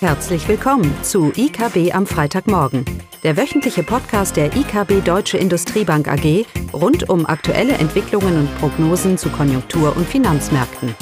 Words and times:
Herzlich 0.00 0.46
willkommen 0.46 0.94
zu 1.02 1.32
IKB 1.34 1.94
am 1.94 2.06
Freitagmorgen, 2.06 2.84
der 3.22 3.38
wöchentliche 3.38 3.82
Podcast 3.82 4.36
der 4.36 4.54
IKB 4.54 5.02
Deutsche 5.02 5.38
Industriebank 5.38 6.06
AG 6.06 6.44
rund 6.74 7.08
um 7.08 7.24
aktuelle 7.24 7.72
Entwicklungen 7.72 8.40
und 8.40 8.58
Prognosen 8.58 9.16
zu 9.16 9.30
Konjunktur- 9.30 9.96
und 9.96 10.06
Finanzmärkten. 10.06 10.94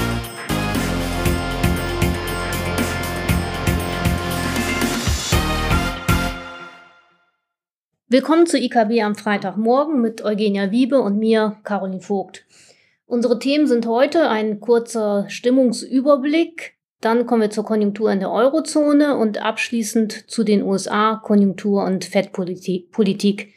Willkommen 8.06 8.47
zu 8.47 8.58
IKB 8.58 9.03
am 9.03 9.17
Freitagmorgen 9.17 10.01
mit 10.01 10.24
Eugenia 10.24 10.71
Wiebe 10.71 11.01
und 11.01 11.19
mir, 11.19 11.56
Caroline 11.65 12.01
Vogt. 12.01 12.47
Unsere 13.06 13.40
Themen 13.40 13.67
sind 13.67 13.87
heute 13.87 14.29
ein 14.31 14.61
kurzer 14.61 15.29
Stimmungsüberblick, 15.29 16.73
dann 17.05 17.27
kommen 17.27 17.43
wir 17.43 17.51
zur 17.51 17.65
Konjunktur 17.65 18.11
in 18.11 18.21
der 18.21 18.31
Eurozone 18.31 19.17
und 19.17 19.43
abschließend 19.43 20.31
zu 20.31 20.45
den 20.45 20.62
USA, 20.62 21.21
Konjunktur 21.23 21.85
und 21.85 22.05
Fettpolitik. 22.05 23.53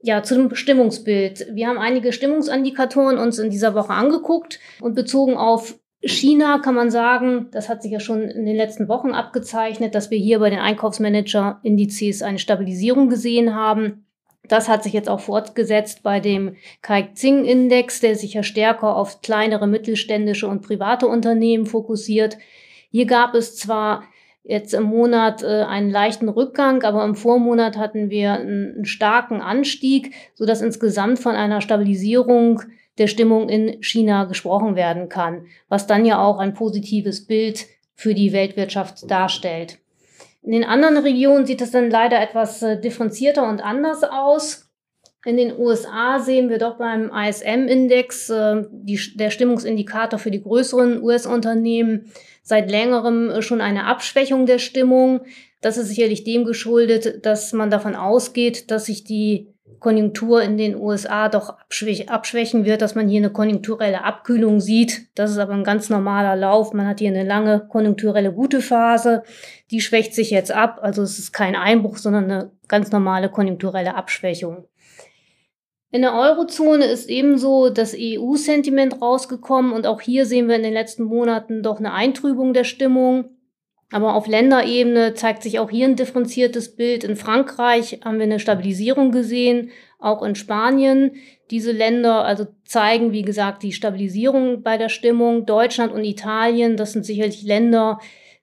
Ja, 0.00 0.22
zu 0.22 0.34
dem 0.34 0.54
Stimmungsbild. 0.54 1.48
Wir 1.52 1.66
haben 1.66 1.78
einige 1.78 2.12
Stimmungsindikatoren 2.12 3.18
uns 3.18 3.38
in 3.38 3.50
dieser 3.50 3.74
Woche 3.74 3.92
angeguckt 3.92 4.60
und 4.80 4.94
bezogen 4.94 5.36
auf 5.36 5.78
China 6.00 6.58
kann 6.58 6.74
man 6.74 6.90
sagen, 6.90 7.48
das 7.50 7.68
hat 7.68 7.82
sich 7.82 7.90
ja 7.90 8.00
schon 8.00 8.22
in 8.22 8.46
den 8.46 8.56
letzten 8.56 8.88
Wochen 8.88 9.10
abgezeichnet, 9.10 9.94
dass 9.94 10.10
wir 10.10 10.18
hier 10.18 10.38
bei 10.38 10.50
den 10.50 10.60
Einkaufsmanager-Indizes 10.60 12.22
eine 12.22 12.38
Stabilisierung 12.38 13.08
gesehen 13.08 13.54
haben. 13.54 14.06
Das 14.46 14.68
hat 14.68 14.84
sich 14.84 14.92
jetzt 14.92 15.08
auch 15.08 15.20
fortgesetzt 15.20 16.02
bei 16.02 16.20
dem 16.20 16.56
Kaixing-Index, 16.82 18.00
der 18.00 18.14
sich 18.14 18.34
ja 18.34 18.42
stärker 18.42 18.94
auf 18.94 19.20
kleinere 19.22 19.66
mittelständische 19.66 20.46
und 20.46 20.62
private 20.62 21.08
Unternehmen 21.08 21.66
fokussiert. 21.66 22.38
Hier 22.90 23.06
gab 23.06 23.34
es 23.34 23.56
zwar 23.56 24.04
jetzt 24.44 24.74
im 24.74 24.84
Monat 24.84 25.42
äh, 25.42 25.64
einen 25.64 25.90
leichten 25.90 26.28
Rückgang, 26.28 26.82
aber 26.82 27.04
im 27.04 27.14
Vormonat 27.14 27.76
hatten 27.76 28.10
wir 28.10 28.34
einen, 28.34 28.74
einen 28.76 28.84
starken 28.84 29.40
Anstieg, 29.40 30.14
so 30.34 30.46
dass 30.46 30.62
insgesamt 30.62 31.18
von 31.18 31.34
einer 31.34 31.60
Stabilisierung 31.60 32.62
der 32.98 33.08
Stimmung 33.08 33.48
in 33.48 33.82
China 33.82 34.24
gesprochen 34.24 34.76
werden 34.76 35.08
kann, 35.08 35.46
was 35.68 35.86
dann 35.86 36.04
ja 36.04 36.22
auch 36.22 36.38
ein 36.38 36.54
positives 36.54 37.26
Bild 37.26 37.66
für 37.94 38.14
die 38.14 38.32
Weltwirtschaft 38.32 39.10
darstellt. 39.10 39.78
In 40.42 40.52
den 40.52 40.64
anderen 40.64 40.98
Regionen 40.98 41.44
sieht 41.44 41.60
es 41.60 41.72
dann 41.72 41.90
leider 41.90 42.20
etwas 42.20 42.62
äh, 42.62 42.80
differenzierter 42.80 43.48
und 43.48 43.60
anders 43.60 44.04
aus. 44.04 44.65
In 45.26 45.36
den 45.36 45.58
USA 45.58 46.20
sehen 46.20 46.50
wir 46.50 46.58
doch 46.58 46.78
beim 46.78 47.10
ISM-Index, 47.12 48.30
äh, 48.30 48.62
der 49.16 49.30
Stimmungsindikator 49.30 50.20
für 50.20 50.30
die 50.30 50.40
größeren 50.40 51.02
US-Unternehmen, 51.02 52.12
seit 52.44 52.70
längerem 52.70 53.30
äh, 53.30 53.42
schon 53.42 53.60
eine 53.60 53.86
Abschwächung 53.86 54.46
der 54.46 54.60
Stimmung. 54.60 55.22
Das 55.60 55.78
ist 55.78 55.88
sicherlich 55.88 56.22
dem 56.22 56.44
geschuldet, 56.44 57.26
dass 57.26 57.52
man 57.52 57.70
davon 57.70 57.96
ausgeht, 57.96 58.70
dass 58.70 58.84
sich 58.84 59.02
die 59.02 59.52
Konjunktur 59.80 60.42
in 60.42 60.58
den 60.58 60.76
USA 60.76 61.28
doch 61.28 61.56
abschwächen 61.58 62.64
wird, 62.64 62.80
dass 62.80 62.94
man 62.94 63.08
hier 63.08 63.18
eine 63.18 63.30
konjunkturelle 63.30 64.04
Abkühlung 64.04 64.60
sieht. 64.60 65.08
Das 65.16 65.32
ist 65.32 65.38
aber 65.38 65.54
ein 65.54 65.64
ganz 65.64 65.90
normaler 65.90 66.36
Lauf. 66.36 66.72
Man 66.72 66.86
hat 66.86 67.00
hier 67.00 67.10
eine 67.10 67.24
lange 67.24 67.66
konjunkturelle 67.66 68.32
gute 68.32 68.60
Phase. 68.60 69.24
Die 69.72 69.80
schwächt 69.80 70.14
sich 70.14 70.30
jetzt 70.30 70.52
ab. 70.52 70.78
Also 70.82 71.02
es 71.02 71.18
ist 71.18 71.32
kein 71.32 71.56
Einbruch, 71.56 71.96
sondern 71.96 72.24
eine 72.30 72.50
ganz 72.68 72.92
normale 72.92 73.28
konjunkturelle 73.28 73.96
Abschwächung. 73.96 74.68
In 75.92 76.02
der 76.02 76.14
Eurozone 76.14 76.84
ist 76.86 77.08
ebenso 77.08 77.70
das 77.70 77.94
EU-Sentiment 77.96 79.00
rausgekommen 79.00 79.72
und 79.72 79.86
auch 79.86 80.00
hier 80.00 80.26
sehen 80.26 80.48
wir 80.48 80.56
in 80.56 80.62
den 80.62 80.72
letzten 80.72 81.04
Monaten 81.04 81.62
doch 81.62 81.78
eine 81.78 81.92
Eintrübung 81.92 82.52
der 82.52 82.64
Stimmung. 82.64 83.30
Aber 83.92 84.14
auf 84.14 84.26
Länderebene 84.26 85.14
zeigt 85.14 85.44
sich 85.44 85.60
auch 85.60 85.70
hier 85.70 85.86
ein 85.86 85.94
differenziertes 85.94 86.74
Bild. 86.74 87.04
In 87.04 87.14
Frankreich 87.14 88.00
haben 88.04 88.18
wir 88.18 88.24
eine 88.24 88.40
Stabilisierung 88.40 89.12
gesehen, 89.12 89.70
auch 90.00 90.24
in 90.24 90.34
Spanien. 90.34 91.12
Diese 91.52 91.70
Länder 91.70 92.24
also 92.24 92.48
zeigen, 92.64 93.12
wie 93.12 93.22
gesagt, 93.22 93.62
die 93.62 93.72
Stabilisierung 93.72 94.62
bei 94.62 94.76
der 94.76 94.88
Stimmung. 94.88 95.46
Deutschland 95.46 95.92
und 95.92 96.04
Italien, 96.04 96.76
das 96.76 96.94
sind 96.94 97.06
sicherlich 97.06 97.44
Länder, 97.44 98.00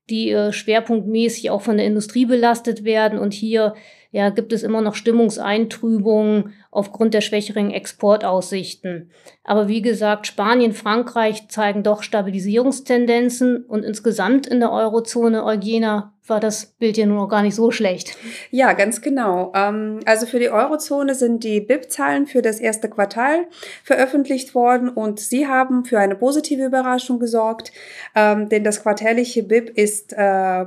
die 0.09 0.31
äh, 0.31 0.53
schwerpunktmäßig 0.53 1.49
auch 1.49 1.61
von 1.61 1.75
der 1.75 1.87
Industrie 1.87 2.25
belastet 2.25 2.85
werden 2.85 3.19
und 3.19 3.33
hier 3.33 3.73
ja, 4.11 4.29
gibt 4.29 4.53
es 4.53 4.63
immer 4.63 4.81
noch 4.81 4.95
Stimmungseintrübungen 4.95 6.53
aufgrund 6.73 7.13
der 7.13 7.21
schwächeren 7.21 7.71
Exportaussichten. 7.71 9.11
Aber 9.43 9.67
wie 9.67 9.81
gesagt, 9.81 10.27
Spanien, 10.27 10.73
Frankreich 10.73 11.47
zeigen 11.49 11.83
doch 11.83 12.03
Stabilisierungstendenzen 12.03 13.63
und 13.65 13.83
insgesamt 13.83 14.47
in 14.47 14.59
der 14.59 14.71
Eurozone, 14.71 15.45
Eugena, 15.45 16.13
war 16.25 16.39
das 16.39 16.65
Bild 16.65 16.97
ja 16.97 17.05
nur 17.05 17.17
noch 17.17 17.27
gar 17.27 17.41
nicht 17.41 17.55
so 17.55 17.69
schlecht. 17.69 18.15
Ja, 18.49 18.73
ganz 18.73 19.01
genau. 19.01 19.51
Ähm, 19.55 19.99
also 20.05 20.25
für 20.25 20.39
die 20.39 20.49
Eurozone 20.49 21.15
sind 21.15 21.43
die 21.43 21.59
BIP-Zahlen 21.59 22.27
für 22.27 22.41
das 22.41 22.59
erste 22.59 22.89
Quartal 22.89 23.47
veröffentlicht 23.83 24.55
worden 24.55 24.89
und 24.89 25.19
sie 25.19 25.47
haben 25.47 25.83
für 25.83 25.99
eine 25.99 26.15
positive 26.15 26.63
Überraschung 26.63 27.19
gesorgt, 27.19 27.73
ähm, 28.15 28.47
denn 28.47 28.63
das 28.63 28.81
quartärliche 28.81 29.43
BIP 29.43 29.69
ist 29.77 30.13
äh, 30.13 30.65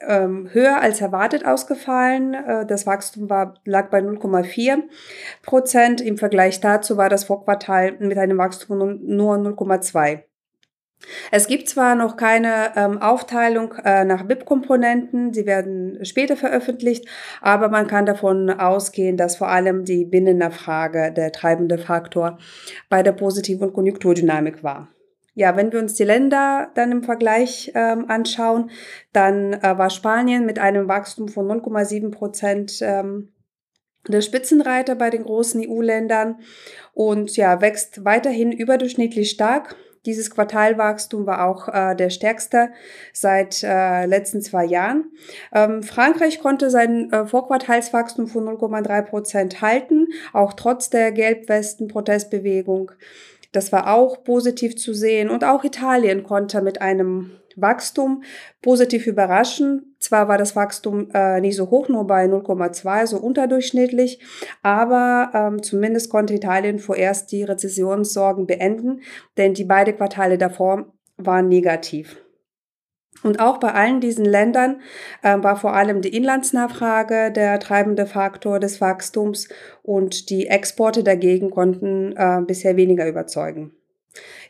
ähm, 0.00 0.48
höher 0.52 0.80
als 0.80 1.00
erwartet 1.00 1.44
ausgefallen. 1.44 2.34
Äh, 2.34 2.66
das 2.66 2.86
Wachstum 2.86 3.28
war, 3.28 3.54
lag 3.64 3.90
bei 3.90 4.00
0,4 4.00 4.82
Prozent. 5.48 6.02
Im 6.02 6.18
Vergleich 6.18 6.60
dazu 6.60 6.98
war 6.98 7.08
das 7.08 7.24
Vorquartal 7.24 7.92
mit 8.00 8.18
einem 8.18 8.36
Wachstum 8.36 9.00
nur 9.02 9.36
0,2. 9.36 10.20
Es 11.30 11.46
gibt 11.46 11.70
zwar 11.70 11.94
noch 11.94 12.18
keine 12.18 12.72
ähm, 12.76 13.00
Aufteilung 13.00 13.72
äh, 13.82 14.04
nach 14.04 14.24
BIP-Komponenten, 14.24 15.32
sie 15.32 15.46
werden 15.46 16.04
später 16.04 16.36
veröffentlicht, 16.36 17.08
aber 17.40 17.70
man 17.70 17.86
kann 17.86 18.04
davon 18.04 18.50
ausgehen, 18.50 19.16
dass 19.16 19.36
vor 19.36 19.48
allem 19.48 19.84
die 19.84 20.04
Binnennachfrage 20.04 21.12
der 21.12 21.32
treibende 21.32 21.78
Faktor 21.78 22.36
bei 22.90 23.02
der 23.02 23.12
positiven 23.12 23.72
Konjunkturdynamik 23.72 24.62
war. 24.62 24.88
Ja, 25.34 25.56
wenn 25.56 25.72
wir 25.72 25.78
uns 25.78 25.94
die 25.94 26.04
Länder 26.04 26.72
dann 26.74 26.92
im 26.92 27.04
Vergleich 27.04 27.72
ähm, 27.74 28.10
anschauen, 28.10 28.70
dann 29.14 29.54
äh, 29.54 29.78
war 29.78 29.88
Spanien 29.88 30.44
mit 30.44 30.58
einem 30.58 30.88
Wachstum 30.88 31.28
von 31.28 31.46
0,7 31.46 32.10
Prozent 32.10 32.80
ähm, 32.82 33.30
der 34.06 34.20
Spitzenreiter 34.20 34.94
bei 34.94 35.10
den 35.10 35.24
großen 35.24 35.64
EU-Ländern 35.66 36.40
und 36.94 37.36
ja, 37.36 37.60
wächst 37.60 38.04
weiterhin 38.04 38.52
überdurchschnittlich 38.52 39.30
stark. 39.30 39.76
Dieses 40.06 40.30
Quartalwachstum 40.30 41.26
war 41.26 41.46
auch 41.46 41.68
äh, 41.68 41.94
der 41.94 42.10
stärkste 42.10 42.70
seit 43.12 43.62
äh, 43.62 44.06
letzten 44.06 44.40
zwei 44.40 44.64
Jahren. 44.64 45.10
Ähm, 45.52 45.82
Frankreich 45.82 46.40
konnte 46.40 46.70
sein 46.70 47.12
äh, 47.12 47.26
Vorquartalswachstum 47.26 48.28
von 48.28 48.44
0,3 48.44 49.02
Prozent 49.02 49.60
halten, 49.60 50.06
auch 50.32 50.54
trotz 50.54 50.88
der 50.88 51.12
Gelbwesten-Protestbewegung. 51.12 52.92
Das 53.52 53.72
war 53.72 53.92
auch 53.92 54.24
positiv 54.24 54.76
zu 54.76 54.94
sehen. 54.94 55.30
Und 55.30 55.44
auch 55.44 55.64
Italien 55.64 56.22
konnte 56.22 56.62
mit 56.62 56.80
einem 56.80 57.32
Wachstum 57.60 58.22
positiv 58.62 59.06
überraschen. 59.06 59.96
Zwar 59.98 60.28
war 60.28 60.38
das 60.38 60.56
Wachstum 60.56 61.10
äh, 61.12 61.40
nicht 61.40 61.56
so 61.56 61.70
hoch, 61.70 61.88
nur 61.88 62.06
bei 62.06 62.24
0,2, 62.26 63.06
so 63.06 63.18
unterdurchschnittlich, 63.18 64.20
aber 64.62 65.30
ähm, 65.34 65.62
zumindest 65.62 66.10
konnte 66.10 66.34
Italien 66.34 66.78
vorerst 66.78 67.32
die 67.32 67.42
Rezessionssorgen 67.42 68.46
beenden, 68.46 69.00
denn 69.36 69.54
die 69.54 69.64
beiden 69.64 69.96
Quartale 69.96 70.38
davor 70.38 70.92
waren 71.16 71.48
negativ. 71.48 72.22
Und 73.22 73.40
auch 73.40 73.58
bei 73.58 73.72
allen 73.72 74.00
diesen 74.00 74.24
Ländern 74.24 74.80
äh, 75.22 75.36
war 75.42 75.56
vor 75.56 75.74
allem 75.74 76.02
die 76.02 76.14
Inlandsnachfrage 76.14 77.32
der 77.32 77.58
treibende 77.58 78.06
Faktor 78.06 78.60
des 78.60 78.80
Wachstums 78.80 79.48
und 79.82 80.30
die 80.30 80.46
Exporte 80.46 81.02
dagegen 81.02 81.50
konnten 81.50 82.14
äh, 82.16 82.40
bisher 82.46 82.76
weniger 82.76 83.08
überzeugen. 83.08 83.72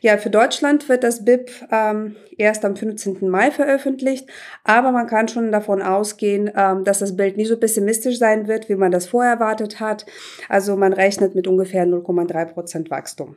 Ja, 0.01 0.17
für 0.17 0.29
Deutschland 0.29 0.87
wird 0.87 1.03
das 1.03 1.25
BIP 1.25 1.51
ähm, 1.71 2.15
erst 2.37 2.63
am 2.63 2.75
15. 2.75 3.29
Mai 3.29 3.51
veröffentlicht, 3.51 4.29
aber 4.63 4.91
man 4.91 5.07
kann 5.07 5.27
schon 5.27 5.51
davon 5.51 5.81
ausgehen, 5.81 6.51
ähm, 6.55 6.83
dass 6.83 6.99
das 6.99 7.17
Bild 7.17 7.37
nicht 7.37 7.49
so 7.49 7.57
pessimistisch 7.57 8.17
sein 8.17 8.47
wird, 8.47 8.69
wie 8.69 8.75
man 8.75 8.91
das 8.91 9.07
vorher 9.07 9.33
erwartet 9.33 9.79
hat. 9.79 10.05
Also 10.47 10.75
man 10.77 10.93
rechnet 10.93 11.35
mit 11.35 11.47
ungefähr 11.47 11.85
0,3 11.85 12.45
Prozent 12.45 12.89
Wachstum. 12.89 13.35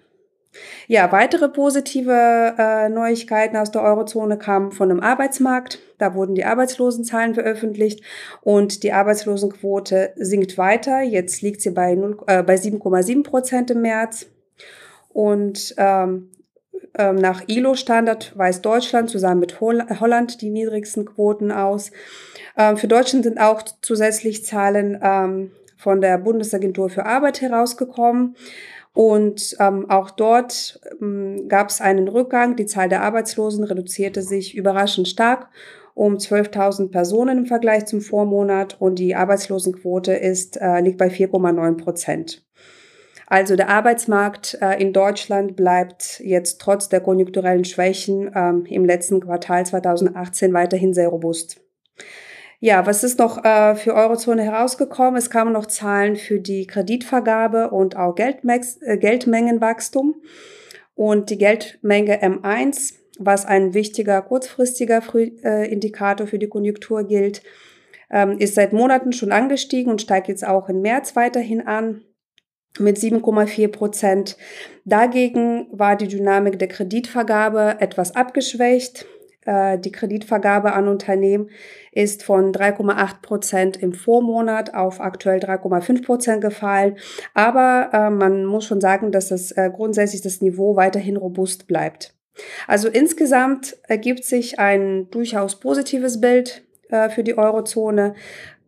Ja, 0.86 1.10
weitere 1.12 1.48
positive 1.48 2.54
äh, 2.58 2.88
Neuigkeiten 2.88 3.56
aus 3.56 3.70
der 3.70 3.82
Eurozone 3.82 4.36
kamen 4.36 4.72
von 4.72 4.88
dem 4.88 5.00
Arbeitsmarkt. 5.00 5.78
Da 5.98 6.14
wurden 6.14 6.34
die 6.34 6.44
Arbeitslosenzahlen 6.44 7.34
veröffentlicht 7.34 8.02
und 8.42 8.82
die 8.82 8.92
Arbeitslosenquote 8.92 10.12
sinkt 10.16 10.58
weiter. 10.58 11.00
Jetzt 11.00 11.40
liegt 11.42 11.62
sie 11.62 11.70
bei, 11.70 11.92
äh, 12.26 12.42
bei 12.42 12.56
7,7 12.56 13.22
Prozent 13.22 13.70
im 13.70 13.80
März. 13.82 14.26
Und 15.12 15.74
ähm, 15.78 16.30
ähm, 16.96 17.16
nach 17.16 17.42
ILO-Standard 17.46 18.36
weist 18.36 18.64
Deutschland 18.64 19.10
zusammen 19.10 19.40
mit 19.40 19.60
Holland 19.60 20.40
die 20.40 20.50
niedrigsten 20.50 21.04
Quoten 21.04 21.50
aus. 21.50 21.90
Ähm, 22.56 22.76
für 22.76 22.88
Deutschland 22.88 23.24
sind 23.24 23.38
auch 23.38 23.62
zusätzlich 23.80 24.44
Zahlen 24.44 24.98
ähm, 25.02 25.52
von 25.76 26.00
der 26.00 26.18
Bundesagentur 26.18 26.90
für 26.90 27.06
Arbeit 27.06 27.40
herausgekommen. 27.40 28.36
Und 28.94 29.56
auch 29.58 30.10
dort 30.10 30.78
gab 31.48 31.70
es 31.70 31.80
einen 31.80 32.08
Rückgang. 32.08 32.56
Die 32.56 32.66
Zahl 32.66 32.90
der 32.90 33.02
Arbeitslosen 33.02 33.64
reduzierte 33.64 34.20
sich 34.20 34.54
überraschend 34.54 35.08
stark 35.08 35.48
um 35.94 36.16
12.000 36.16 36.90
Personen 36.90 37.38
im 37.38 37.46
Vergleich 37.46 37.86
zum 37.86 38.00
Vormonat 38.00 38.80
und 38.80 38.98
die 38.98 39.14
Arbeitslosenquote 39.14 40.14
ist, 40.14 40.60
äh, 40.60 40.80
liegt 40.80 40.98
bei 40.98 41.08
4,9 41.08 41.76
Prozent. 41.76 42.44
Also 43.32 43.56
der 43.56 43.70
Arbeitsmarkt 43.70 44.58
äh, 44.60 44.78
in 44.78 44.92
Deutschland 44.92 45.56
bleibt 45.56 46.20
jetzt 46.20 46.60
trotz 46.60 46.90
der 46.90 47.00
konjunkturellen 47.00 47.64
Schwächen 47.64 48.30
ähm, 48.34 48.66
im 48.66 48.84
letzten 48.84 49.22
Quartal 49.22 49.64
2018 49.64 50.52
weiterhin 50.52 50.92
sehr 50.92 51.08
robust. 51.08 51.58
Ja, 52.60 52.84
was 52.84 53.02
ist 53.02 53.18
noch 53.18 53.42
äh, 53.42 53.74
für 53.74 53.94
Eurozone 53.94 54.42
herausgekommen? 54.42 55.16
Es 55.16 55.30
kamen 55.30 55.54
noch 55.54 55.64
Zahlen 55.64 56.16
für 56.16 56.40
die 56.40 56.66
Kreditvergabe 56.66 57.70
und 57.70 57.96
auch 57.96 58.14
Geldmex 58.16 58.76
äh, 58.82 58.98
Geldmengenwachstum. 58.98 60.16
Und 60.94 61.30
die 61.30 61.38
Geldmenge 61.38 62.22
M1, 62.22 62.96
was 63.18 63.46
ein 63.46 63.72
wichtiger 63.72 64.20
kurzfristiger 64.20 65.00
Früh 65.00 65.30
äh, 65.42 65.72
Indikator 65.72 66.26
für 66.26 66.38
die 66.38 66.50
Konjunktur 66.50 67.04
gilt, 67.04 67.42
ähm, 68.10 68.36
ist 68.36 68.56
seit 68.56 68.74
Monaten 68.74 69.14
schon 69.14 69.32
angestiegen 69.32 69.90
und 69.90 70.02
steigt 70.02 70.28
jetzt 70.28 70.46
auch 70.46 70.68
im 70.68 70.82
März 70.82 71.16
weiterhin 71.16 71.66
an 71.66 72.02
mit 72.78 72.96
7,4 72.98 73.68
Prozent. 73.68 74.36
Dagegen 74.84 75.66
war 75.70 75.96
die 75.96 76.08
Dynamik 76.08 76.58
der 76.58 76.68
Kreditvergabe 76.68 77.76
etwas 77.80 78.14
abgeschwächt. 78.14 79.06
Äh, 79.44 79.78
die 79.78 79.92
Kreditvergabe 79.92 80.72
an 80.72 80.88
Unternehmen 80.88 81.50
ist 81.92 82.22
von 82.22 82.52
3,8 82.52 83.22
Prozent 83.22 83.76
im 83.76 83.92
Vormonat 83.92 84.74
auf 84.74 85.00
aktuell 85.00 85.40
3,5 85.40 86.04
Prozent 86.04 86.40
gefallen. 86.40 86.96
Aber 87.34 87.90
äh, 87.92 88.10
man 88.10 88.44
muss 88.44 88.64
schon 88.64 88.80
sagen, 88.80 89.12
dass 89.12 89.28
das 89.28 89.52
äh, 89.52 89.70
grundsätzlich 89.74 90.22
das 90.22 90.40
Niveau 90.40 90.76
weiterhin 90.76 91.16
robust 91.16 91.66
bleibt. 91.66 92.14
Also 92.66 92.88
insgesamt 92.88 93.76
ergibt 93.88 94.24
sich 94.24 94.58
ein 94.58 95.10
durchaus 95.10 95.60
positives 95.60 96.20
Bild 96.20 96.62
äh, 96.88 97.10
für 97.10 97.24
die 97.24 97.36
Eurozone. 97.36 98.14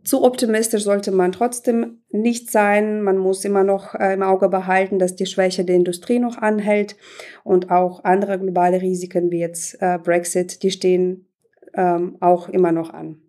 Zu 0.05 0.23
optimistisch 0.23 0.85
sollte 0.85 1.13
man 1.13 1.33
trotzdem 1.33 2.03
nicht 2.11 2.51
sein. 2.51 3.03
Man 3.03 3.17
muss 3.17 3.45
immer 3.45 3.65
noch 3.65 3.95
äh, 3.95 4.13
im 4.13 4.23
Auge 4.23 4.51
behalten, 4.51 4.99
dass 4.99 5.17
die 5.17 5.27
Schwäche 5.27 5.65
der 5.65 5.77
Industrie 5.77 6.19
noch 6.19 6.37
anhält 6.37 6.97
und 7.43 7.71
auch 7.71 8.05
andere 8.05 8.39
globale 8.39 8.83
Risiken 8.83 9.31
wie 9.31 9.41
jetzt 9.41 9.81
äh, 9.81 9.99
Brexit, 9.99 10.63
die 10.63 10.71
stehen 10.71 11.29
ähm, 11.75 12.19
auch 12.21 12.49
immer 12.51 12.71
noch 12.71 12.93
an. 12.93 13.23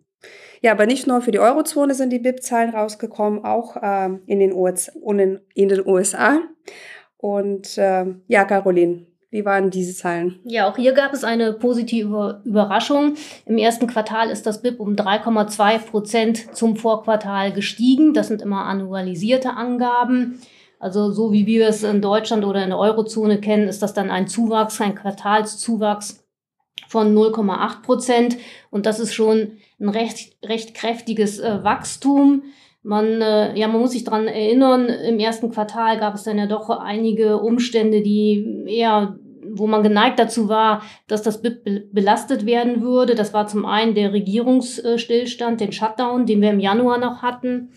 Ja, 0.60 0.72
aber 0.72 0.86
nicht 0.86 1.06
nur 1.06 1.20
für 1.22 1.30
die 1.30 1.38
Eurozone 1.38 1.94
sind 1.94 2.12
die 2.12 2.18
BIP-Zahlen 2.18 2.70
rausgekommen, 2.70 3.44
auch 3.44 3.76
ähm, 3.82 4.22
in, 4.26 4.40
den 4.40 4.52
in, 4.52 5.40
in 5.54 5.68
den 5.68 5.86
USA. 5.86 6.40
Und 7.16 7.76
ähm, 7.78 8.22
ja, 8.26 8.44
Caroline, 8.44 9.06
wie 9.30 9.44
waren 9.44 9.70
diese 9.70 9.94
Zahlen? 9.94 10.38
Ja, 10.44 10.70
auch 10.70 10.76
hier 10.76 10.92
gab 10.92 11.12
es 11.12 11.24
eine 11.24 11.52
positive 11.52 12.40
Überraschung. 12.44 13.14
Im 13.44 13.58
ersten 13.58 13.86
Quartal 13.86 14.30
ist 14.30 14.46
das 14.46 14.62
BIP 14.62 14.78
um 14.78 14.94
3,2 14.94 15.78
Prozent 15.78 16.56
zum 16.56 16.76
Vorquartal 16.76 17.52
gestiegen. 17.52 18.14
Das 18.14 18.28
sind 18.28 18.40
immer 18.40 18.64
annualisierte 18.64 19.54
Angaben. 19.54 20.40
Also 20.78 21.10
so 21.10 21.32
wie 21.32 21.46
wir 21.46 21.66
es 21.68 21.82
in 21.82 22.02
Deutschland 22.02 22.44
oder 22.44 22.62
in 22.62 22.70
der 22.70 22.78
Eurozone 22.78 23.40
kennen, 23.40 23.68
ist 23.68 23.82
das 23.82 23.94
dann 23.94 24.10
ein 24.10 24.28
Zuwachs, 24.28 24.80
ein 24.80 24.94
Quartalszuwachs 24.94 26.24
von 26.88 27.14
0,8 27.14 27.82
Prozent. 27.82 28.36
Und 28.70 28.86
das 28.86 29.00
ist 29.00 29.14
schon 29.14 29.58
ein 29.80 29.88
recht, 29.88 30.36
recht 30.44 30.74
kräftiges 30.74 31.40
äh, 31.40 31.64
Wachstum. 31.64 32.42
Man, 32.86 33.20
äh, 33.20 33.58
ja, 33.58 33.66
man 33.66 33.80
muss 33.80 33.90
sich 33.90 34.04
dran 34.04 34.28
erinnern, 34.28 34.88
im 34.88 35.18
ersten 35.18 35.50
Quartal 35.50 35.98
gab 35.98 36.14
es 36.14 36.22
dann 36.22 36.38
ja 36.38 36.46
doch 36.46 36.70
einige 36.70 37.38
Umstände, 37.38 38.00
die 38.00 38.64
eher 38.66 39.18
wo 39.58 39.66
man 39.66 39.82
geneigt 39.82 40.18
dazu 40.18 40.48
war, 40.48 40.82
dass 41.06 41.22
das 41.22 41.40
BIP 41.40 41.92
belastet 41.92 42.46
werden 42.46 42.82
würde. 42.82 43.14
Das 43.14 43.32
war 43.32 43.46
zum 43.46 43.64
einen 43.64 43.94
der 43.94 44.12
Regierungsstillstand, 44.12 45.60
den 45.60 45.72
Shutdown, 45.72 46.26
den 46.26 46.40
wir 46.40 46.50
im 46.50 46.60
Januar 46.60 46.98
noch 46.98 47.22
hatten. 47.22 47.70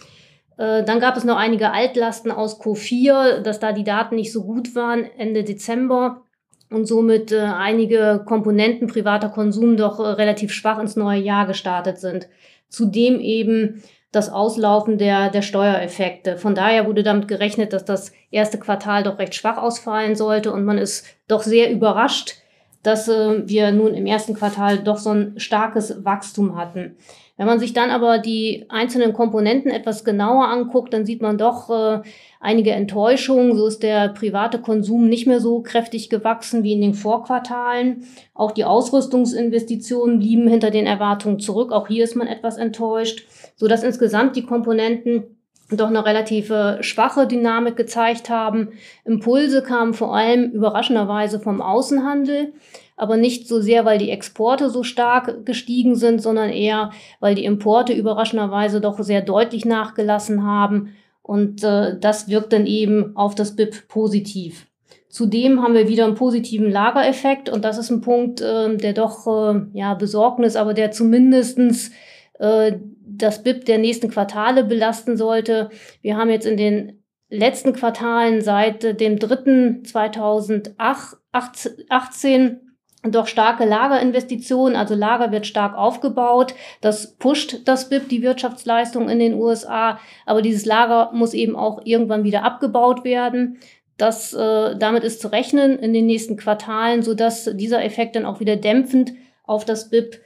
Äh, 0.58 0.84
dann 0.84 1.00
gab 1.00 1.16
es 1.16 1.24
noch 1.24 1.38
einige 1.38 1.72
Altlasten 1.72 2.32
aus 2.32 2.60
Q4, 2.60 3.40
dass 3.40 3.60
da 3.60 3.72
die 3.72 3.84
Daten 3.84 4.16
nicht 4.16 4.32
so 4.32 4.44
gut 4.44 4.76
waren 4.76 5.06
Ende 5.18 5.44
Dezember 5.44 6.24
und 6.70 6.86
somit 6.86 7.32
äh, 7.32 7.40
einige 7.40 8.24
Komponenten 8.26 8.88
privater 8.88 9.30
Konsum 9.30 9.78
doch 9.78 10.00
äh, 10.00 10.08
relativ 10.08 10.52
schwach 10.52 10.80
ins 10.80 10.96
neue 10.96 11.22
Jahr 11.22 11.48
gestartet 11.48 11.98
sind. 11.98 12.28
Zudem 12.68 13.20
eben 13.20 13.82
das 14.12 14.30
Auslaufen 14.30 14.98
der, 14.98 15.30
der 15.30 15.42
Steuereffekte. 15.42 16.38
Von 16.38 16.56
daher 16.56 16.88
wurde 16.88 17.04
damit 17.04 17.28
gerechnet, 17.28 17.74
dass 17.74 17.86
das 17.86 18.12
erste 18.32 18.58
Quartal 18.58 19.04
doch 19.04 19.20
recht 19.20 19.36
schwach 19.36 19.58
ausfallen 19.58 20.16
sollte 20.16 20.52
und 20.52 20.66
man 20.66 20.78
ist 20.78 21.06
doch 21.28 21.44
sehr 21.44 21.72
überrascht, 21.72 22.36
dass 22.84 23.08
äh, 23.08 23.48
wir 23.48 23.72
nun 23.72 23.94
im 23.94 24.06
ersten 24.06 24.34
Quartal 24.34 24.80
doch 24.80 24.98
so 24.98 25.12
ein 25.12 25.34
starkes 25.38 26.04
Wachstum 26.06 26.56
hatten. 26.56 26.96
Wenn 27.38 27.48
man 27.48 27.60
sich 27.60 27.72
dann 27.72 27.90
aber 27.90 28.18
die 28.18 28.66
einzelnen 28.68 29.14
Komponenten 29.14 29.72
etwas 29.72 30.04
genauer 30.04 30.50
anguckt, 30.50 30.94
dann 30.94 31.06
sieht 31.06 31.22
man 31.22 31.38
doch 31.38 31.70
äh, 31.70 32.02
einige 32.42 32.72
Enttäuschungen. 32.72 33.56
So 33.56 33.68
ist 33.68 33.82
der 33.82 34.10
private 34.10 34.60
Konsum 34.60 35.08
nicht 35.08 35.26
mehr 35.26 35.40
so 35.40 35.62
kräftig 35.62 36.10
gewachsen 36.10 36.64
wie 36.64 36.74
in 36.74 36.82
den 36.82 36.94
Vorquartalen. 36.94 38.04
Auch 38.34 38.52
die 38.52 38.66
Ausrüstungsinvestitionen 38.66 40.20
blieben 40.20 40.50
hinter 40.50 40.70
den 40.70 40.86
Erwartungen 40.86 41.40
zurück. 41.40 41.72
Auch 41.72 41.88
hier 41.88 42.04
ist 42.04 42.18
man 42.18 42.28
etwas 42.28 42.58
enttäuscht 42.58 43.26
so 43.60 43.68
dass 43.68 43.84
insgesamt 43.84 44.38
die 44.38 44.46
Komponenten 44.46 45.38
doch 45.78 45.88
eine 45.88 46.06
relative 46.06 46.80
schwache 46.82 47.28
Dynamik 47.28 47.76
gezeigt 47.76 48.30
haben. 48.30 48.70
Impulse 49.06 49.62
kamen 49.62 49.94
vor 49.94 50.16
allem 50.16 50.52
überraschenderweise 50.52 51.40
vom 51.40 51.62
Außenhandel, 51.62 52.54
aber 52.98 53.18
nicht 53.18 53.48
so 53.48 53.62
sehr, 53.62 53.86
weil 53.86 53.98
die 53.98 54.10
Exporte 54.10 54.70
so 54.70 54.84
stark 54.84 55.46
gestiegen 55.46 55.96
sind, 55.96 56.22
sondern 56.22 56.50
eher, 56.50 56.92
weil 57.20 57.36
die 57.36 57.46
Importe 57.46 57.94
überraschenderweise 57.94 58.82
doch 58.82 59.00
sehr 59.00 59.22
deutlich 59.22 59.66
nachgelassen 59.66 60.44
haben. 60.44 60.96
Und 61.22 61.64
äh, 61.64 61.98
das 62.00 62.28
wirkt 62.28 62.54
dann 62.54 62.66
eben 62.66 63.16
auf 63.16 63.36
das 63.36 63.56
BIP 63.56 63.88
positiv. 63.88 64.66
Zudem 65.10 65.62
haben 65.64 65.74
wir 65.74 65.88
wieder 65.88 66.06
einen 66.06 66.16
positiven 66.16 66.70
Lagereffekt 66.72 67.50
und 67.50 67.66
das 67.66 67.80
ist 67.80 67.90
ein 67.90 68.02
Punkt, 68.02 68.42
äh, 68.42 68.76
der 68.78 68.94
doch 68.94 69.26
äh, 69.28 69.62
ja 69.74 69.96
Besorgnis, 69.96 70.56
aber 70.56 70.76
der 70.76 70.92
zumindestens 70.92 71.92
das 72.40 73.44
BIP 73.44 73.66
der 73.66 73.78
nächsten 73.78 74.10
Quartale 74.10 74.64
belasten 74.64 75.18
sollte. 75.18 75.70
Wir 76.02 76.16
haben 76.16 76.30
jetzt 76.30 76.46
in 76.46 76.56
den 76.58 77.04
letzten 77.30 77.74
Quartalen 77.74 78.42
seit 78.42 79.00
dem 79.00 79.20
dritten 79.20 79.84
2018 79.84 82.62
doch 83.04 83.28
starke 83.28 83.64
Lagerinvestitionen, 83.64 84.76
also 84.76 84.94
Lager 84.94 85.32
wird 85.32 85.48
stark 85.48 85.78
aufgebaut. 85.78 86.54
Das 86.82 87.16
pusht 87.16 87.62
das 87.66 87.88
BIP, 87.88 88.10
die 88.10 88.22
Wirtschaftsleistung 88.22 89.08
in 89.08 89.20
den 89.20 89.36
USA. 89.36 90.00
Aber 90.26 90.42
dieses 90.42 90.66
Lager 90.66 91.12
muss 91.14 91.34
eben 91.34 91.56
auch 91.56 91.80
irgendwann 91.86 92.26
wieder 92.26 92.44
abgebaut 92.44 93.06
werden. 93.06 93.60
Das, 93.98 94.34
äh, 94.34 94.76
damit 94.78 95.06
ist 95.06 95.22
zu 95.22 95.30
rechnen 95.30 95.80
in 95.80 95.94
den 95.94 96.08
nächsten 96.08 96.36
Quartalen, 96.36 97.02
sodass 97.02 97.50
dieser 97.54 97.82
Effekt 97.84 98.18
dann 98.18 98.26
auch 98.26 98.42
wieder 98.42 98.58
dämpfend 98.58 99.14
auf 99.44 99.64
das 99.64 99.90
BIP 99.90 100.20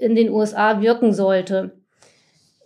in 0.00 0.14
den 0.14 0.30
USA 0.30 0.80
wirken 0.80 1.12
sollte. 1.12 1.72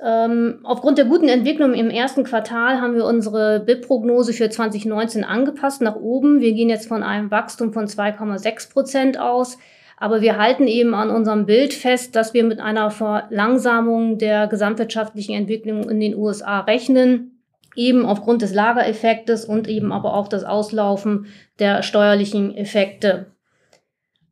Ähm, 0.04 0.60
aufgrund 0.64 0.98
der 0.98 1.06
guten 1.06 1.28
Entwicklung 1.28 1.72
im 1.72 1.88
ersten 1.88 2.24
Quartal 2.24 2.80
haben 2.80 2.94
wir 2.94 3.06
unsere 3.06 3.60
BIP-Prognose 3.60 4.32
für 4.32 4.50
2019 4.50 5.24
angepasst 5.24 5.80
nach 5.82 5.96
oben. 5.96 6.40
Wir 6.40 6.52
gehen 6.52 6.68
jetzt 6.68 6.88
von 6.88 7.02
einem 7.02 7.30
Wachstum 7.30 7.72
von 7.72 7.86
2,6 7.86 8.72
Prozent 8.72 9.18
aus. 9.18 9.58
Aber 9.96 10.20
wir 10.20 10.36
halten 10.36 10.66
eben 10.66 10.94
an 10.94 11.10
unserem 11.10 11.46
Bild 11.46 11.72
fest, 11.72 12.16
dass 12.16 12.34
wir 12.34 12.44
mit 12.44 12.60
einer 12.60 12.90
Verlangsamung 12.90 14.18
der 14.18 14.48
gesamtwirtschaftlichen 14.48 15.34
Entwicklung 15.34 15.88
in 15.88 16.00
den 16.00 16.16
USA 16.16 16.60
rechnen. 16.60 17.40
Eben 17.76 18.04
aufgrund 18.04 18.42
des 18.42 18.52
Lagereffektes 18.52 19.46
und 19.46 19.68
eben 19.68 19.90
aber 19.90 20.14
auch 20.14 20.28
das 20.28 20.44
Auslaufen 20.44 21.26
der 21.58 21.82
steuerlichen 21.82 22.54
Effekte. 22.56 23.32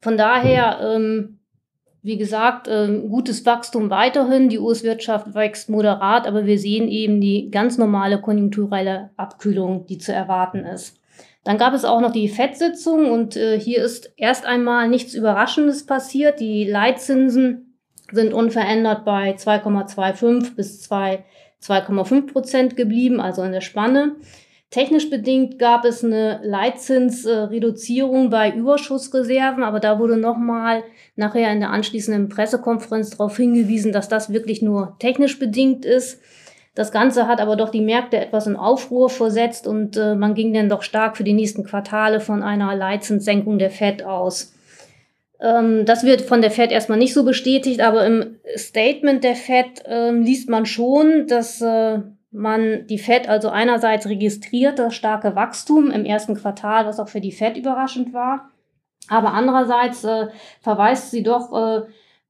Von 0.00 0.16
daher 0.16 0.80
ähm, 0.82 1.38
wie 2.02 2.16
gesagt, 2.16 2.66
ähm, 2.68 3.09
gutes 3.09 3.47
Wachstum 3.47 3.88
weiterhin. 3.88 4.49
Die 4.49 4.59
US-Wirtschaft 4.59 5.35
wächst 5.35 5.71
moderat, 5.71 6.26
aber 6.26 6.47
wir 6.47 6.59
sehen 6.59 6.88
eben 6.88 7.21
die 7.21 7.50
ganz 7.50 7.78
normale 7.78 8.21
konjunkturelle 8.21 9.11
Abkühlung, 9.16 9.87
die 9.87 9.99
zu 9.99 10.12
erwarten 10.12 10.64
ist. 10.64 10.99
Dann 11.44 11.59
gab 11.59 11.75
es 11.75 11.85
auch 11.85 12.00
noch 12.00 12.12
die 12.12 12.28
FED-Sitzung 12.28 13.11
und 13.11 13.37
äh, 13.37 13.59
hier 13.59 13.82
ist 13.82 14.12
erst 14.16 14.47
einmal 14.47 14.88
nichts 14.88 15.14
Überraschendes 15.14 15.87
passiert. 15.87 16.40
Die 16.40 16.64
Leitzinsen 16.64 17.78
sind 18.11 18.32
unverändert 18.35 19.04
bei 19.04 19.35
2,25 19.35 20.54
bis 20.54 20.88
2,5 20.90 22.32
Prozent 22.32 22.76
geblieben, 22.76 23.21
also 23.21 23.42
in 23.42 23.52
der 23.52 23.61
Spanne. 23.61 24.16
Technisch 24.72 25.10
bedingt 25.10 25.58
gab 25.58 25.84
es 25.84 26.02
eine 26.02 26.40
Leitzinsreduzierung 26.42 28.30
bei 28.30 28.50
Überschussreserven, 28.50 29.62
aber 29.62 29.80
da 29.80 29.98
wurde 29.98 30.16
nochmal 30.16 30.82
nachher 31.14 31.52
in 31.52 31.60
der 31.60 31.68
anschließenden 31.68 32.30
Pressekonferenz 32.30 33.10
darauf 33.10 33.36
hingewiesen, 33.36 33.92
dass 33.92 34.08
das 34.08 34.32
wirklich 34.32 34.62
nur 34.62 34.96
technisch 34.98 35.38
bedingt 35.38 35.84
ist. 35.84 36.22
Das 36.74 36.90
Ganze 36.90 37.28
hat 37.28 37.42
aber 37.42 37.56
doch 37.56 37.68
die 37.68 37.82
Märkte 37.82 38.16
etwas 38.16 38.46
in 38.46 38.56
Aufruhr 38.56 39.10
versetzt 39.10 39.66
und 39.66 39.98
äh, 39.98 40.14
man 40.14 40.34
ging 40.34 40.54
dann 40.54 40.70
doch 40.70 40.82
stark 40.82 41.18
für 41.18 41.24
die 41.24 41.34
nächsten 41.34 41.64
Quartale 41.64 42.18
von 42.18 42.42
einer 42.42 42.74
Leitzinssenkung 42.74 43.58
der 43.58 43.70
FED 43.70 44.04
aus. 44.04 44.54
Ähm, 45.38 45.84
das 45.84 46.02
wird 46.02 46.22
von 46.22 46.40
der 46.40 46.50
Fed 46.50 46.72
erstmal 46.72 46.96
nicht 46.96 47.12
so 47.12 47.24
bestätigt, 47.24 47.82
aber 47.82 48.06
im 48.06 48.36
Statement 48.56 49.22
der 49.22 49.36
Fed 49.36 49.84
äh, 49.84 50.12
liest 50.12 50.48
man 50.48 50.64
schon, 50.64 51.26
dass 51.26 51.60
äh, 51.60 51.98
man 52.32 52.86
die 52.86 52.98
Fed 52.98 53.28
also 53.28 53.50
einerseits 53.50 54.08
registriert 54.08 54.78
das 54.78 54.94
starke 54.94 55.36
Wachstum 55.36 55.90
im 55.90 56.04
ersten 56.04 56.34
Quartal, 56.34 56.86
was 56.86 56.98
auch 56.98 57.08
für 57.08 57.20
die 57.20 57.32
Fed 57.32 57.56
überraschend 57.56 58.12
war, 58.12 58.50
aber 59.08 59.32
andererseits 59.32 60.04
äh, 60.04 60.28
verweist 60.60 61.10
sie 61.10 61.22
doch 61.22 61.52
äh, 61.52 61.82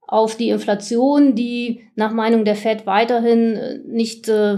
auf 0.05 0.35
die 0.35 0.49
Inflation, 0.49 1.35
die 1.35 1.87
nach 1.95 2.11
Meinung 2.11 2.45
der 2.45 2.55
Fed 2.55 2.85
weiterhin 2.85 3.55
äh, 3.55 3.79
nicht 3.85 4.27
äh, 4.27 4.57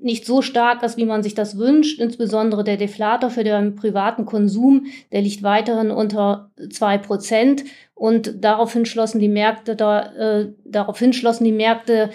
nicht 0.00 0.26
so 0.26 0.42
stark 0.42 0.82
ist, 0.82 0.96
wie 0.96 1.04
man 1.04 1.22
sich 1.22 1.34
das 1.34 1.58
wünscht. 1.58 2.00
Insbesondere 2.00 2.64
der 2.64 2.76
Deflator 2.76 3.30
für 3.30 3.44
den 3.44 3.74
privaten 3.74 4.26
Konsum, 4.26 4.86
der 5.12 5.22
liegt 5.22 5.42
weiterhin 5.42 5.90
unter 5.90 6.50
zwei 6.70 6.98
Prozent. 6.98 7.64
Und 7.94 8.44
daraufhin 8.44 8.86
schlossen 8.86 9.18
die 9.18 9.28
Märkte 9.28 9.74
da, 9.74 10.12
äh, 10.14 10.52
daraufhin 10.64 11.12
schlossen 11.12 11.44
die 11.44 11.52
Märkte 11.52 12.10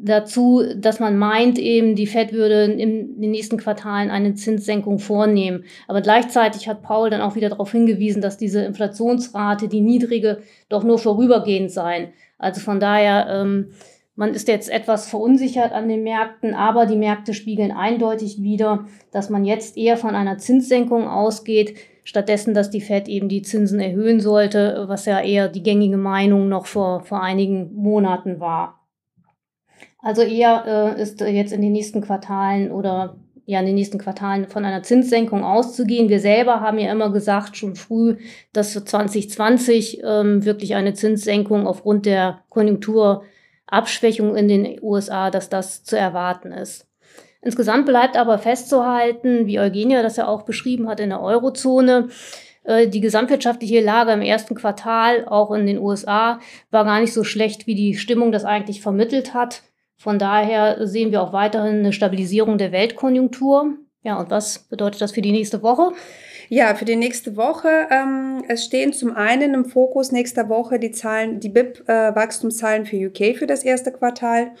dazu, 0.00 0.62
dass 0.76 1.00
man 1.00 1.18
meint, 1.18 1.58
eben 1.58 1.94
die 1.94 2.06
Fed 2.06 2.32
würde 2.32 2.64
in 2.64 3.20
den 3.20 3.30
nächsten 3.30 3.56
Quartalen 3.56 4.10
eine 4.10 4.34
Zinssenkung 4.34 4.98
vornehmen. 4.98 5.64
Aber 5.88 6.00
gleichzeitig 6.00 6.68
hat 6.68 6.82
Paul 6.82 7.10
dann 7.10 7.20
auch 7.20 7.34
wieder 7.34 7.48
darauf 7.48 7.72
hingewiesen, 7.72 8.22
dass 8.22 8.38
diese 8.38 8.64
Inflationsrate, 8.64 9.68
die 9.68 9.80
niedrige, 9.80 10.38
doch 10.68 10.84
nur 10.84 10.98
vorübergehend 10.98 11.70
sein. 11.70 12.12
Also 12.38 12.60
von 12.60 12.78
daher 12.78 13.26
ähm, 13.28 13.72
man 14.18 14.34
ist 14.34 14.48
jetzt 14.48 14.68
etwas 14.68 15.08
verunsichert 15.08 15.70
an 15.70 15.88
den 15.88 16.02
Märkten, 16.02 16.52
aber 16.52 16.86
die 16.86 16.96
Märkte 16.96 17.34
spiegeln 17.34 17.70
eindeutig 17.70 18.42
wider, 18.42 18.86
dass 19.12 19.30
man 19.30 19.44
jetzt 19.44 19.76
eher 19.76 19.96
von 19.96 20.16
einer 20.16 20.38
Zinssenkung 20.38 21.06
ausgeht, 21.06 21.76
stattdessen, 22.02 22.52
dass 22.52 22.68
die 22.68 22.80
Fed 22.80 23.06
eben 23.06 23.28
die 23.28 23.42
Zinsen 23.42 23.78
erhöhen 23.78 24.18
sollte, 24.18 24.86
was 24.88 25.06
ja 25.06 25.20
eher 25.20 25.48
die 25.48 25.62
gängige 25.62 25.98
Meinung 25.98 26.48
noch 26.48 26.66
vor, 26.66 27.02
vor 27.02 27.22
einigen 27.22 27.72
Monaten 27.76 28.40
war. 28.40 28.77
Also 30.00 30.22
eher 30.22 30.96
äh, 30.96 31.02
ist 31.02 31.20
jetzt 31.20 31.52
in 31.52 31.62
den 31.62 31.72
nächsten 31.72 32.00
Quartalen 32.00 32.70
oder 32.70 33.16
ja 33.46 33.60
in 33.60 33.66
den 33.66 33.76
nächsten 33.76 33.98
Quartalen 33.98 34.46
von 34.46 34.64
einer 34.64 34.82
Zinssenkung 34.82 35.42
auszugehen. 35.42 36.10
Wir 36.10 36.20
selber 36.20 36.60
haben 36.60 36.78
ja 36.78 36.92
immer 36.92 37.10
gesagt, 37.10 37.56
schon 37.56 37.76
früh, 37.76 38.16
dass 38.52 38.74
für 38.74 38.84
2020 38.84 40.02
ähm, 40.04 40.44
wirklich 40.44 40.74
eine 40.74 40.92
Zinssenkung 40.92 41.66
aufgrund 41.66 42.04
der 42.04 42.40
Konjunktur 42.50 43.22
Abschwächung 43.66 44.36
in 44.36 44.48
den 44.48 44.78
USA, 44.82 45.30
dass 45.30 45.48
das 45.48 45.84
zu 45.84 45.96
erwarten 45.96 46.52
ist. 46.52 46.86
Insgesamt 47.40 47.86
bleibt 47.86 48.16
aber 48.16 48.38
festzuhalten, 48.38 49.46
wie 49.46 49.60
Eugenia 49.60 50.02
das 50.02 50.16
ja 50.16 50.26
auch 50.26 50.42
beschrieben 50.42 50.88
hat 50.88 51.00
in 51.00 51.10
der 51.10 51.22
Eurozone, 51.22 52.08
äh, 52.64 52.88
die 52.88 53.00
gesamtwirtschaftliche 53.00 53.80
Lage 53.80 54.12
im 54.12 54.22
ersten 54.22 54.54
Quartal, 54.54 55.26
auch 55.26 55.52
in 55.52 55.66
den 55.66 55.78
USA, 55.78 56.40
war 56.70 56.84
gar 56.84 57.00
nicht 57.00 57.12
so 57.12 57.24
schlecht, 57.24 57.66
wie 57.66 57.74
die 57.74 57.94
Stimmung 57.94 58.32
das 58.32 58.44
eigentlich 58.44 58.82
vermittelt 58.82 59.34
hat. 59.34 59.62
Von 59.98 60.18
daher 60.18 60.86
sehen 60.86 61.10
wir 61.10 61.22
auch 61.22 61.32
weiterhin 61.32 61.80
eine 61.80 61.92
Stabilisierung 61.92 62.56
der 62.56 62.70
Weltkonjunktur. 62.70 63.74
Ja, 64.04 64.18
und 64.20 64.30
was 64.30 64.60
bedeutet 64.60 65.00
das 65.00 65.12
für 65.12 65.22
die 65.22 65.32
nächste 65.32 65.62
Woche? 65.62 65.92
Ja, 66.50 66.74
für 66.74 66.86
die 66.86 66.96
nächste 66.96 67.36
Woche. 67.36 67.68
Ähm, 67.90 68.42
es 68.48 68.64
stehen 68.64 68.94
zum 68.94 69.14
einen 69.14 69.52
im 69.52 69.64
Fokus 69.66 70.12
nächster 70.12 70.48
Woche 70.48 70.78
die 70.78 70.92
Zahlen, 70.92 71.40
die 71.40 71.50
BIP-Wachstumszahlen 71.50 72.84
äh, 72.84 72.86
für 72.86 72.96
UK 73.08 73.36
für 73.36 73.46
das 73.46 73.64
erste 73.64 73.92
Quartal. 73.92 74.52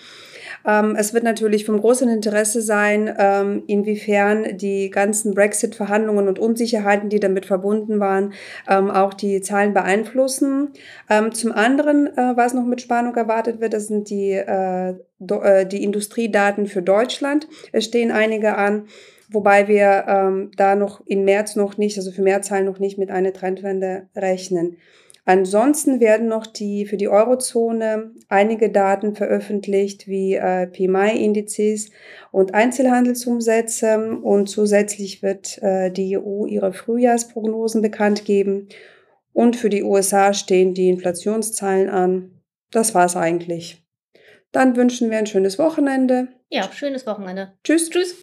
Ähm, 0.66 0.96
es 0.98 1.14
wird 1.14 1.24
natürlich 1.24 1.64
vom 1.64 1.80
großen 1.80 2.08
Interesse 2.10 2.60
sein, 2.60 3.14
ähm, 3.18 3.62
inwiefern 3.66 4.58
die 4.58 4.90
ganzen 4.90 5.32
Brexit-Verhandlungen 5.32 6.28
und 6.28 6.38
Unsicherheiten, 6.38 7.08
die 7.08 7.20
damit 7.20 7.46
verbunden 7.46 8.00
waren, 8.00 8.34
ähm, 8.68 8.90
auch 8.90 9.14
die 9.14 9.40
Zahlen 9.40 9.72
beeinflussen. 9.72 10.72
Ähm, 11.08 11.32
zum 11.32 11.52
anderen, 11.52 12.06
äh, 12.08 12.36
was 12.36 12.52
noch 12.52 12.66
mit 12.66 12.82
Spannung 12.82 13.14
erwartet 13.14 13.60
wird, 13.60 13.72
das 13.72 13.86
sind 13.86 14.10
die, 14.10 14.32
äh, 14.32 14.90
äh 14.90 15.66
die 15.66 15.82
Industriedaten 15.82 16.66
für 16.66 16.82
Deutschland. 16.82 17.48
Es 17.72 17.86
stehen 17.86 18.10
einige 18.10 18.56
an 18.56 18.88
wobei 19.28 19.68
wir 19.68 20.04
ähm, 20.08 20.50
da 20.56 20.74
noch 20.74 21.00
im 21.06 21.24
März 21.24 21.56
noch 21.56 21.76
nicht, 21.78 21.96
also 21.96 22.10
für 22.10 22.22
Mehrzahlen 22.22 22.64
noch 22.64 22.78
nicht 22.78 22.98
mit 22.98 23.10
einer 23.10 23.32
Trendwende 23.32 24.08
rechnen. 24.14 24.76
Ansonsten 25.28 26.00
werden 26.00 26.26
noch 26.26 26.46
die 26.46 26.86
für 26.86 26.96
die 26.96 27.10
Eurozone 27.10 28.12
einige 28.30 28.70
Daten 28.70 29.14
veröffentlicht, 29.14 30.08
wie 30.08 30.36
äh, 30.36 30.66
PMI-Indizes 30.66 31.90
und 32.32 32.54
Einzelhandelsumsätze. 32.54 34.16
Und 34.22 34.48
zusätzlich 34.48 35.22
wird 35.22 35.62
äh, 35.62 35.90
die 35.90 36.16
EU 36.16 36.46
ihre 36.46 36.72
Frühjahrsprognosen 36.72 37.82
bekannt 37.82 38.24
geben. 38.24 38.70
Und 39.34 39.56
für 39.56 39.68
die 39.68 39.82
USA 39.82 40.32
stehen 40.32 40.72
die 40.72 40.88
Inflationszahlen 40.88 41.90
an. 41.90 42.40
Das 42.70 42.94
war's 42.94 43.14
eigentlich. 43.14 43.84
Dann 44.50 44.76
wünschen 44.76 45.10
wir 45.10 45.18
ein 45.18 45.26
schönes 45.26 45.58
Wochenende. 45.58 46.28
Ja, 46.48 46.70
schönes 46.72 47.06
Wochenende. 47.06 47.52
Tschüss. 47.64 47.90
Tschüss. 47.90 48.22